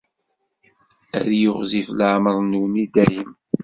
Ad 1.17 1.27
yiɣzif 1.39 1.87
leɛmer-nwen 1.97 2.73
i 2.83 2.85
dayem! 2.93 3.31